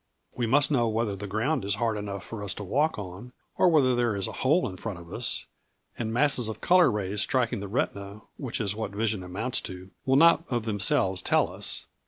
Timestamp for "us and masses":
5.13-6.47